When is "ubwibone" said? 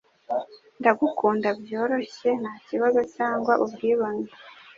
3.63-4.27